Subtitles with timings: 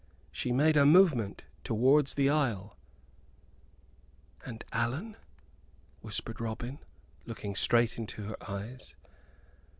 [0.31, 2.75] She made a movement towards the aisle.
[4.43, 5.15] "And Allan?"
[5.99, 6.79] whispered Robin,
[7.27, 8.95] looking straight into her eyes.